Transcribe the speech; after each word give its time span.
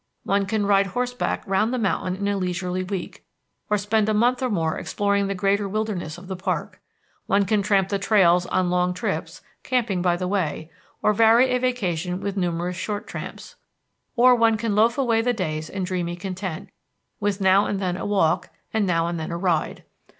One 0.23 0.47
can 0.47 0.65
ride 0.65 0.87
horseback 0.87 1.43
round 1.45 1.71
the 1.71 1.77
mountain 1.77 2.15
in 2.15 2.27
a 2.27 2.35
leisurely 2.35 2.83
week, 2.83 3.23
or 3.69 3.77
spend 3.77 4.09
a 4.09 4.15
month 4.15 4.41
or 4.41 4.49
more 4.49 4.79
exploring 4.79 5.27
the 5.27 5.35
greater 5.35 5.69
wilderness 5.69 6.17
of 6.17 6.27
the 6.27 6.35
park. 6.35 6.81
One 7.27 7.45
can 7.45 7.61
tramp 7.61 7.89
the 7.89 7.99
trails 7.99 8.47
on 8.47 8.71
long 8.71 8.95
trips, 8.95 9.43
camping 9.61 10.01
by 10.01 10.17
the 10.17 10.27
way, 10.27 10.71
or 11.03 11.13
vary 11.13 11.51
a 11.55 11.59
vacation 11.59 12.19
with 12.19 12.35
numerous 12.35 12.77
short 12.77 13.05
tramps. 13.05 13.57
Or 14.15 14.33
one 14.33 14.57
can 14.57 14.73
loaf 14.73 14.97
away 14.97 15.21
the 15.21 15.33
days 15.33 15.69
in 15.69 15.83
dreamy 15.83 16.15
content, 16.15 16.69
with 17.19 17.39
now 17.39 17.67
and 17.67 17.79
then 17.79 17.95
a 17.95 18.03
walk, 18.03 18.49
and 18.73 18.87
now 18.87 19.05
and 19.05 19.19
then 19.19 19.29
a 19.29 19.37
ride. 19.37 19.83